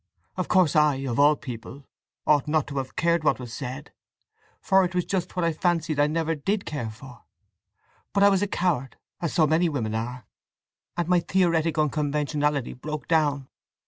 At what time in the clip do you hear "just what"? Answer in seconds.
5.05-5.45